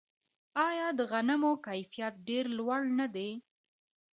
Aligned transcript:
آیا 0.67 0.87
د 0.97 0.99
غنمو 1.11 1.51
کیفیت 1.65 2.13
ډیر 2.27 2.45
لوړ 2.57 2.81
نه 2.99 3.07
دی؟ 3.15 3.29